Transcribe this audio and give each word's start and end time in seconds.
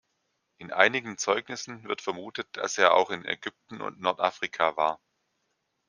In 0.57 0.71
einigen 0.73 1.19
Zeugnissen 1.19 1.83
wird 1.83 2.01
vermutet, 2.01 2.47
dass 2.57 2.79
er 2.79 2.95
auch 2.95 3.11
in 3.11 3.23
Ägypten 3.23 3.81
und 3.81 4.01
Nordafrika 4.01 4.75
war. 4.75 4.99